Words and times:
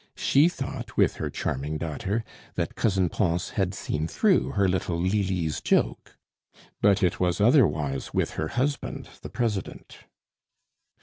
She 0.17 0.49
thought, 0.49 0.97
with 0.97 1.17
her 1.17 1.29
charming 1.29 1.77
daughter, 1.77 2.23
that 2.55 2.73
Cousin 2.73 3.07
Pons 3.07 3.49
had 3.49 3.75
seen 3.75 4.07
through 4.07 4.53
her 4.53 4.67
little 4.67 4.99
"Lili's" 4.99 5.61
joke. 5.61 6.17
But 6.81 7.03
it 7.03 7.19
was 7.19 7.39
otherwise 7.39 8.11
with 8.11 8.31
her 8.31 8.47
husband 8.47 9.09
the 9.21 9.29
President. 9.29 9.99